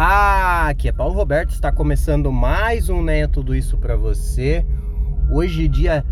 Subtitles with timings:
[0.00, 4.64] Ah, aqui é Paulo Roberto, está começando mais um né Tudo Isso para você.
[5.28, 6.04] Hoje, dia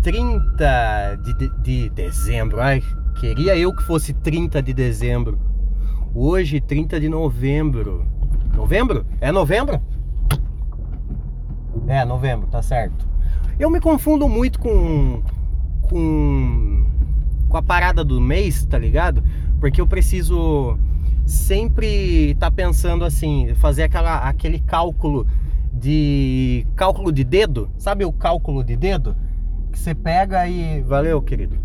[0.00, 2.60] 30 de, de, de, dezembro.
[2.60, 2.80] Ai,
[3.18, 5.40] queria eu que fosse 30 de dezembro.
[6.14, 8.06] Hoje, 30 de novembro.
[8.54, 9.04] Novembro?
[9.20, 9.82] É novembro?
[11.88, 13.08] É, novembro, tá certo.
[13.58, 15.20] Eu me confundo muito com.
[15.82, 16.86] com.
[17.48, 19.20] com a parada do mês, tá ligado?
[19.58, 20.78] Porque eu preciso
[21.24, 25.26] sempre tá pensando assim, fazer aquela, aquele cálculo
[25.72, 29.16] de cálculo de dedo, sabe o cálculo de dedo
[29.72, 31.56] que você pega e valeu, querido.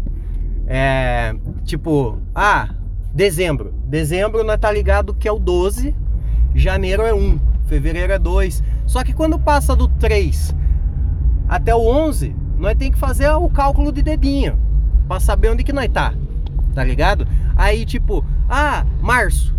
[0.65, 2.70] É, tipo, ah,
[3.13, 3.73] dezembro.
[3.85, 5.93] Dezembro nós tá ligado que é o 12,
[6.55, 8.63] janeiro é 1, fevereiro é 2.
[8.85, 10.55] Só que quando passa do 3
[11.48, 14.57] até o 11, nós tem que fazer o cálculo de dedinho
[15.07, 16.13] para saber onde que nós tá.
[16.73, 17.27] Tá ligado?
[17.57, 19.55] Aí tipo, ah, março.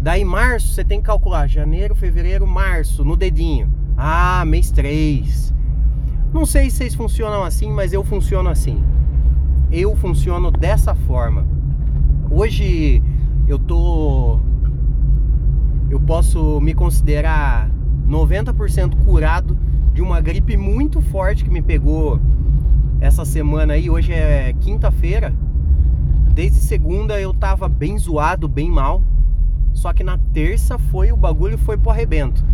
[0.00, 3.72] Daí março você tem que calcular janeiro, fevereiro, março no dedinho.
[3.96, 5.52] Ah, mês 3.
[6.32, 8.82] Não sei se vocês funcionam assim, mas eu funciono assim.
[9.70, 11.46] Eu funciono dessa forma.
[12.30, 13.02] Hoje
[13.46, 14.40] eu tô
[15.90, 17.70] eu posso me considerar
[18.08, 19.58] 90% curado
[19.92, 22.18] de uma gripe muito forte que me pegou
[22.98, 23.90] essa semana aí.
[23.90, 25.34] Hoje é quinta-feira.
[26.34, 29.02] Desde segunda eu tava bem zoado, bem mal.
[29.74, 32.44] Só que na terça foi o bagulho foi pro arrebento.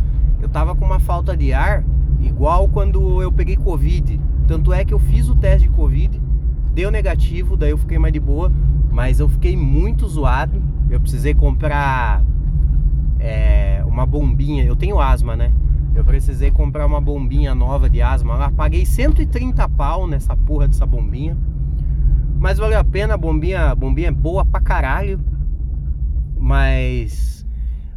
[0.41, 1.85] Eu tava com uma falta de ar,
[2.21, 4.21] igual quando eu peguei Covid.
[4.47, 6.21] Tanto é que eu fiz o teste de Covid,
[6.73, 8.51] deu negativo, daí eu fiquei mais de boa,
[8.91, 10.61] mas eu fiquei muito zoado.
[10.91, 12.25] Eu precisei comprar
[13.21, 14.65] é, uma bombinha.
[14.65, 15.53] Eu tenho asma, né?
[15.95, 18.51] Eu precisei comprar uma bombinha nova de asma lá.
[18.51, 21.37] Paguei 130 pau nessa porra dessa bombinha.
[22.39, 25.21] Mas valeu a pena, a bombinha, a bombinha é boa pra caralho
[26.39, 27.45] mas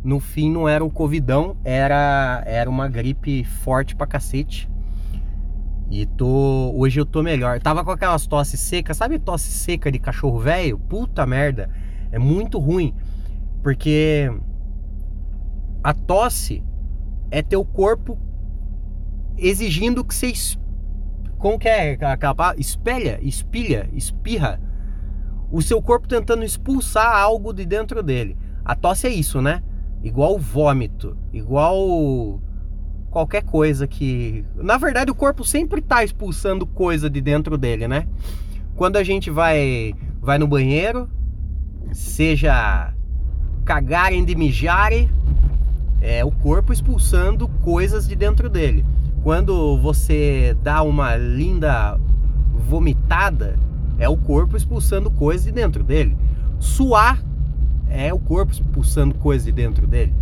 [0.04, 4.70] no fim não era um covidão, era, era uma gripe forte pra cacete.
[5.90, 6.74] E tô.
[6.76, 7.60] Hoje eu tô melhor.
[7.60, 10.80] Tava com aquelas tosse seca, sabe tosse seca de cachorro velho?
[10.80, 11.70] Puta merda.
[12.12, 12.94] É muito ruim.
[13.62, 14.32] Porque
[15.84, 16.64] a tosse
[17.30, 18.18] é teu corpo
[19.38, 20.58] exigindo que você.
[21.42, 24.60] Como que é aquela Espelha, espilha, espirra
[25.52, 28.38] o seu corpo tentando expulsar algo de dentro dele.
[28.64, 29.62] A tosse é isso, né?
[30.02, 32.40] Igual vômito, igual
[33.10, 34.46] qualquer coisa que.
[34.56, 38.08] Na verdade, o corpo sempre está expulsando coisa de dentro dele, né?
[38.76, 41.10] Quando a gente vai, vai no banheiro,
[41.92, 42.94] seja
[43.66, 45.10] cagarem de mijarem,
[46.02, 48.86] é o corpo expulsando coisas de dentro dele.
[49.24, 52.00] Quando você dá uma linda
[52.68, 53.58] vomitada,
[54.00, 56.18] é o corpo expulsando coisas de dentro dele.
[56.60, 57.24] Suar
[57.88, 60.14] é o corpo expulsando coisas de dentro dele.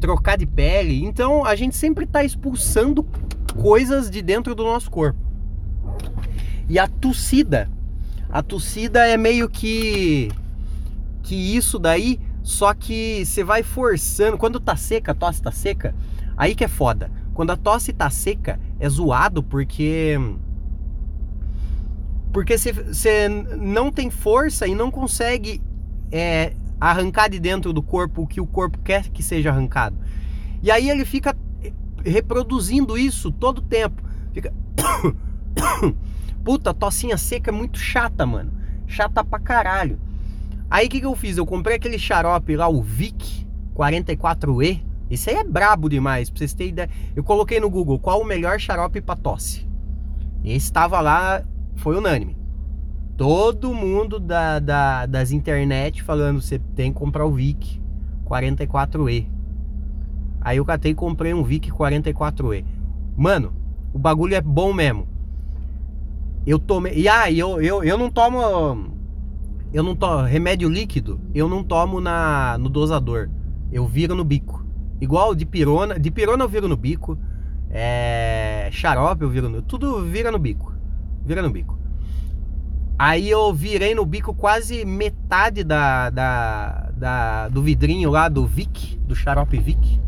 [0.00, 3.04] Trocar de pele, então a gente sempre está expulsando
[3.60, 5.18] coisas de dentro do nosso corpo.
[6.68, 7.68] E a tossida,
[8.30, 10.30] a tossida é meio que
[11.24, 15.94] que isso daí, só que você vai forçando, quando tá seca, a tosse tá seca,
[16.36, 17.10] aí que é foda.
[17.34, 20.16] Quando a tosse tá seca, é zoado porque
[22.32, 25.60] porque você não tem força e não consegue
[26.10, 29.96] é, arrancar de dentro do corpo o que o corpo quer que seja arrancado.
[30.62, 31.36] E aí ele fica
[32.04, 34.02] reproduzindo isso todo o tempo.
[34.32, 34.52] Fica.
[36.42, 38.52] Puta, tossinha seca é muito chata, mano.
[38.86, 39.98] Chata pra caralho.
[40.70, 41.36] Aí o que, que eu fiz?
[41.36, 44.82] Eu comprei aquele xarope lá, o Vic 44E.
[45.12, 46.88] Esse aí é brabo demais, pra vocês terem ideia.
[47.14, 49.68] Eu coloquei no Google qual o melhor xarope pra tosse.
[50.42, 51.44] E estava lá
[51.76, 52.34] foi unânime.
[53.14, 57.78] Todo mundo da, da, das internet falando você tem que comprar o VIC
[58.24, 59.26] 44E.
[60.40, 62.64] Aí eu catei e comprei um VIC 44E.
[63.14, 63.52] Mano,
[63.92, 65.06] o bagulho é bom mesmo.
[66.46, 66.94] Eu tomei.
[66.94, 68.96] E ah, eu, eu, eu não tomo.
[69.74, 70.22] Eu não tomo.
[70.22, 73.28] Remédio líquido, eu não tomo na, no dosador.
[73.70, 74.61] Eu viro no bico.
[75.02, 75.98] Igual de pirona.
[75.98, 77.18] De pirona eu viro no bico.
[77.70, 79.60] É, xarope eu viro no.
[79.60, 80.72] Tudo vira no bico
[81.24, 81.78] vira no bico.
[82.98, 88.98] Aí eu virei no bico quase metade da, da, da, do vidrinho lá do Vic,
[88.98, 90.00] do xarope Vic.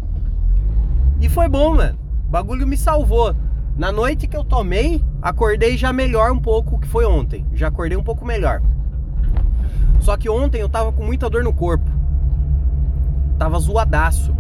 [1.21, 1.99] E foi bom, mano.
[2.27, 3.35] O bagulho me salvou.
[3.77, 7.45] Na noite que eu tomei, acordei já melhor um pouco que foi ontem.
[7.53, 8.63] Já acordei um pouco melhor.
[10.01, 11.91] Só que ontem eu tava com muita dor no corpo.
[13.39, 14.35] Tava zoadaço.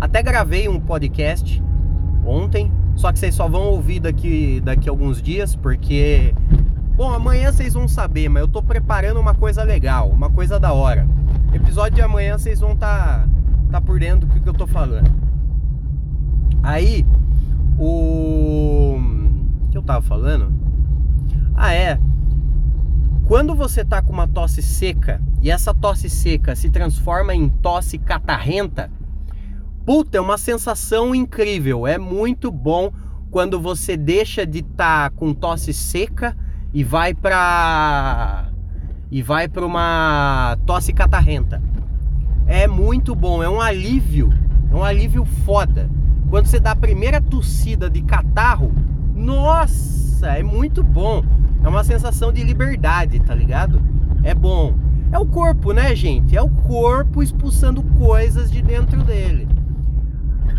[0.00, 1.62] Até gravei um podcast
[2.24, 6.34] ontem só que vocês só vão ouvir daqui, daqui a alguns dias, porque.
[6.96, 10.74] Bom, amanhã vocês vão saber, mas eu tô preparando uma coisa legal, uma coisa da
[10.74, 11.08] hora.
[11.50, 13.26] Episódio de amanhã vocês vão tá
[13.70, 15.10] tá por dentro do que eu tô falando.
[16.62, 17.06] Aí,
[17.78, 19.00] o
[19.70, 20.52] que eu tava falando?
[21.54, 21.98] Ah, é.
[23.26, 27.96] Quando você tá com uma tosse seca e essa tosse seca se transforma em tosse
[27.96, 28.90] catarrenta,
[29.84, 31.86] puta, é uma sensação incrível.
[31.86, 32.92] É muito bom
[33.30, 36.36] quando você deixa de estar tá com tosse seca
[36.72, 38.48] e vai para
[39.10, 41.60] e vai para uma tosse catarrenta.
[42.46, 44.32] É muito bom, é um alívio,
[44.70, 45.90] é um alívio foda.
[46.28, 48.72] Quando você dá a primeira tossida de catarro,
[49.14, 51.24] nossa, é muito bom.
[51.62, 53.82] É uma sensação de liberdade, tá ligado?
[54.22, 54.74] É bom.
[55.12, 56.36] É o corpo, né, gente?
[56.36, 59.48] É o corpo expulsando coisas de dentro dele.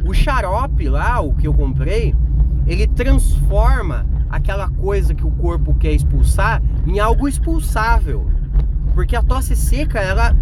[0.05, 2.15] O xarope lá, o que eu comprei,
[2.65, 8.29] ele transforma aquela coisa que o corpo quer expulsar em algo expulsável.
[8.93, 10.35] Porque a tosse seca, ela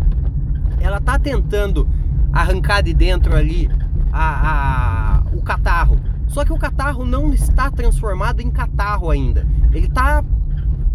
[0.80, 1.88] ela tá tentando
[2.32, 3.70] arrancar de dentro ali
[4.14, 6.00] a, a, o catarro.
[6.28, 9.46] Só que o catarro não está transformado em catarro ainda.
[9.74, 10.24] Ele tá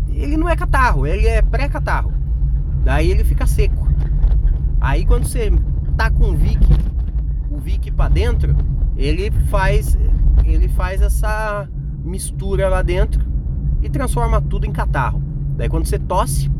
[0.08, 2.12] ele não é catarro, ele é pré-catarro.
[2.84, 3.88] Daí ele fica seco.
[4.80, 5.52] Aí quando você
[5.96, 6.64] tá com Vic,
[7.64, 8.54] Vic para dentro,
[8.96, 9.96] ele faz
[10.44, 11.66] ele faz essa
[12.04, 13.24] mistura lá dentro
[13.82, 15.22] e transforma tudo em catarro.
[15.56, 16.50] Daí quando você tosse,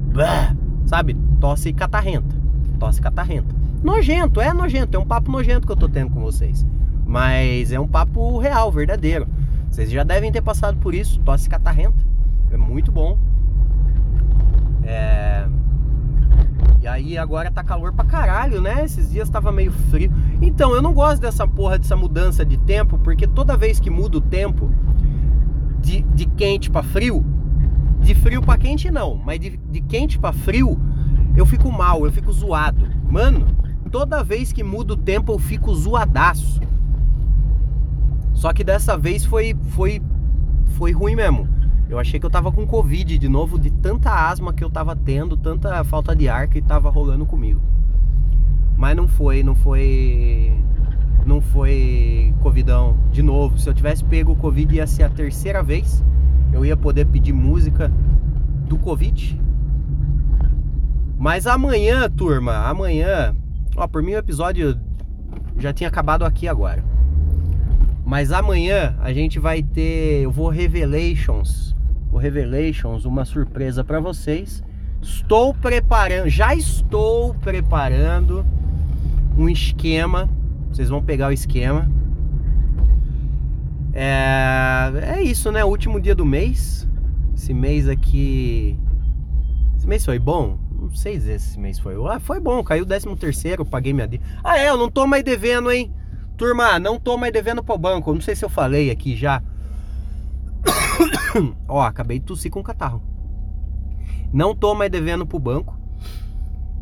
[0.86, 1.14] sabe?
[1.38, 2.34] Tosse catarrenta.
[2.78, 3.54] Tosse catarrenta.
[3.82, 6.64] Nojento, é nojento, é um papo nojento que eu tô tendo com vocês.
[7.06, 9.28] Mas é um papo real, verdadeiro.
[9.70, 12.02] Vocês já devem ter passado por isso, tosse catarrenta.
[12.50, 13.18] É muito bom.
[14.82, 15.46] É...
[16.84, 18.84] E aí agora tá calor pra caralho, né?
[18.84, 20.12] Esses dias tava meio frio.
[20.42, 24.18] Então, eu não gosto dessa porra, dessa mudança de tempo, porque toda vez que muda
[24.18, 24.70] o tempo
[25.80, 27.24] de, de quente para frio,
[28.00, 30.78] de frio para quente não, mas de, de quente para frio,
[31.34, 32.86] eu fico mal, eu fico zoado.
[33.10, 33.46] Mano,
[33.90, 36.60] toda vez que muda o tempo eu fico zoadaço.
[38.34, 40.02] Só que dessa vez foi foi
[40.76, 41.48] foi ruim mesmo.
[41.88, 44.96] Eu achei que eu tava com Covid de novo, de tanta asma que eu tava
[44.96, 47.60] tendo, tanta falta de ar que tava rolando comigo.
[48.76, 50.52] Mas não foi, não foi.
[51.26, 53.58] Não foi Covidão de novo.
[53.58, 56.02] Se eu tivesse pego o Covid, ia ser a terceira vez.
[56.52, 57.90] Eu ia poder pedir música
[58.66, 59.40] do Covid.
[61.18, 63.34] Mas amanhã, turma, amanhã.
[63.76, 64.78] Ó, por mim o episódio
[65.58, 66.84] já tinha acabado aqui agora.
[68.04, 70.22] Mas amanhã a gente vai ter.
[70.22, 71.73] Eu vou Revelations
[72.14, 74.62] o Revelations, uma surpresa para vocês.
[75.02, 78.46] Estou preparando, já estou preparando
[79.36, 80.30] um esquema.
[80.70, 81.90] Vocês vão pegar o esquema.
[83.92, 85.64] É, é isso, né?
[85.64, 86.88] último dia do mês.
[87.34, 88.78] Esse mês aqui.
[89.76, 90.56] Esse mês foi bom?
[90.70, 91.96] Não sei se esse mês foi.
[92.08, 94.30] Ah, foi bom, caiu o 13 terceiro, paguei minha dívida.
[94.44, 95.92] Ah, é, eu não tô mais devendo, hein?
[96.36, 98.14] Turma, não tô mais devendo pro banco.
[98.14, 99.42] Não sei se eu falei aqui já.
[101.68, 103.02] Ó, acabei de tossir com catarro.
[104.32, 105.78] Não tô mais devendo pro banco.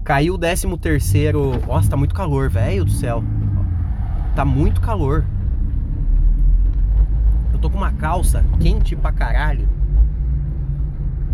[0.04, 1.52] Caiu o 13 terceiro.
[1.66, 3.22] Nossa, tá muito calor, velho do céu.
[4.34, 5.24] Tá muito calor.
[7.52, 9.68] Eu tô com uma calça quente pra caralho.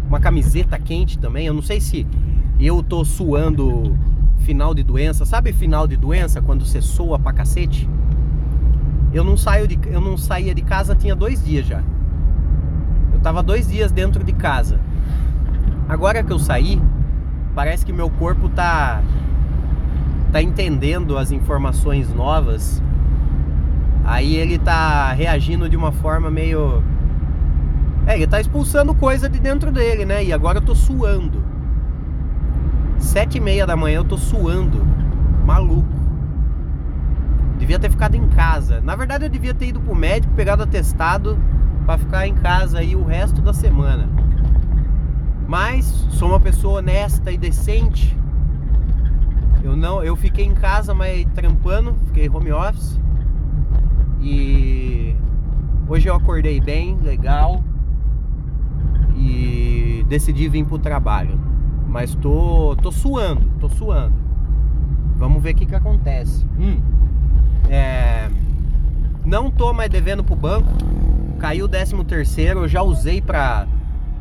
[0.09, 1.47] Uma camiseta quente também.
[1.47, 2.07] Eu não sei se
[2.59, 3.97] eu tô suando
[4.41, 5.25] final de doença.
[5.25, 7.89] Sabe final de doença quando você soa pra cacete?
[9.13, 11.83] Eu não saio de, eu não saía de casa tinha dois dias já.
[13.19, 14.79] Eu tava dois dias dentro de casa.
[15.89, 16.81] Agora que eu saí,
[17.53, 19.03] parece que meu corpo tá
[20.31, 22.81] tá entendendo as informações novas.
[24.05, 26.81] Aí ele tá reagindo de uma forma meio
[28.07, 30.25] é, ele tá expulsando coisa de dentro dele, né?
[30.25, 31.43] E agora eu tô suando.
[32.99, 34.87] Sete e meia da manhã eu tô suando.
[35.45, 35.89] Maluco.
[37.59, 38.81] Devia ter ficado em casa.
[38.81, 41.37] Na verdade eu devia ter ido pro médico, pegado atestado
[41.89, 44.07] para ficar em casa aí o resto da semana.
[45.47, 48.15] Mas sou uma pessoa honesta e decente.
[49.63, 53.01] Eu não, eu fiquei em casa, mas trampando, fiquei home office.
[54.21, 55.17] E
[55.89, 57.65] hoje eu acordei bem, legal.
[59.17, 61.41] E decidi vir pro trabalho.
[61.89, 64.15] Mas tô, tô suando, tô suando.
[65.17, 66.45] Vamos ver o que que acontece.
[66.59, 66.83] Hum.
[67.71, 68.29] É,
[69.25, 70.69] não tô mais devendo pro banco
[71.39, 73.67] caiu o 13 terceiro, eu já usei pra,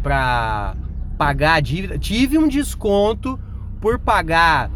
[0.02, 0.76] pra
[1.18, 1.98] pagar a dívida.
[1.98, 3.40] Tive um desconto
[3.82, 4.70] por pagar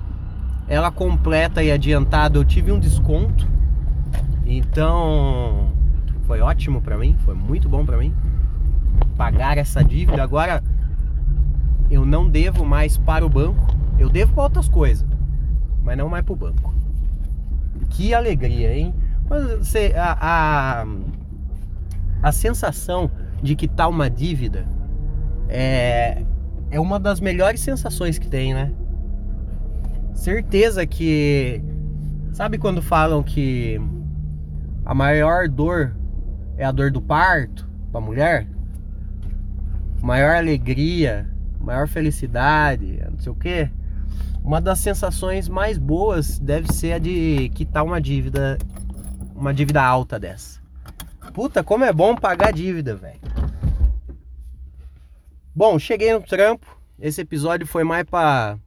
[0.68, 3.48] ela completa e adiantada, eu tive um desconto.
[4.46, 5.72] Então,
[6.24, 8.14] foi ótimo para mim, foi muito bom para mim
[9.16, 10.24] pagar essa dívida.
[10.24, 10.64] Agora
[11.90, 13.68] eu não devo mais para o banco,
[14.00, 15.08] eu devo para outras coisas,
[15.84, 16.74] mas não mais para o banco.
[17.90, 18.94] Que alegria, hein?
[19.60, 20.86] Você, a, a,
[22.22, 23.10] a sensação
[23.42, 24.66] de que tá uma dívida
[25.50, 26.24] é,
[26.70, 28.72] é uma das melhores sensações que tem, né?
[30.14, 31.62] Certeza que.
[32.32, 33.80] Sabe quando falam que
[34.86, 35.94] a maior dor
[36.56, 38.48] é a dor do parto pra mulher?
[40.02, 43.70] Maior alegria, maior felicidade, não sei o que.
[44.44, 48.58] Uma das sensações mais boas deve ser a de quitar uma dívida,
[49.36, 50.61] uma dívida alta dessa.
[51.32, 53.20] Puta, como é bom pagar dívida, velho.
[55.56, 56.66] Bom, cheguei no trampo.
[57.00, 58.58] Esse episódio foi mais pra.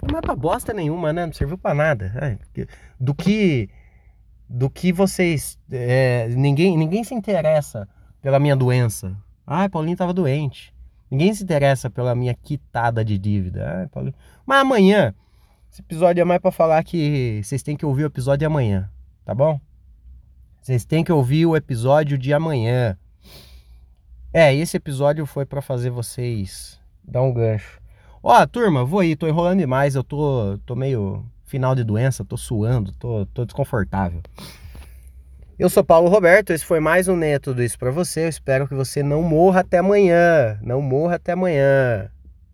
[0.00, 1.26] Foi mais pra bosta nenhuma, né?
[1.26, 2.38] Não serviu pra nada.
[2.98, 3.68] Do que.
[4.48, 5.58] Do que vocês.
[5.70, 7.88] É, ninguém, ninguém se interessa
[8.22, 9.16] pela minha doença.
[9.46, 10.74] Ai, Paulinho tava doente.
[11.10, 13.78] Ninguém se interessa pela minha quitada de dívida.
[13.78, 14.14] Ai, Paulinho.
[14.46, 15.14] Mas amanhã.
[15.72, 18.90] Esse episódio é mais pra falar que vocês têm que ouvir o episódio amanhã.
[19.24, 19.60] Tá bom?
[20.60, 22.96] Vocês têm que ouvir o episódio de amanhã.
[24.32, 27.80] É, esse episódio foi para fazer vocês dar um gancho.
[28.22, 32.36] Ó, turma, vou aí, tô enrolando demais, eu tô, tô meio final de doença, tô
[32.36, 34.20] suando, tô, tô desconfortável.
[35.58, 38.24] Eu sou Paulo Roberto, esse foi mais um Neto Tudo Isso para você.
[38.24, 40.58] Eu espero que você não morra até amanhã.
[40.62, 42.10] Não morra até amanhã.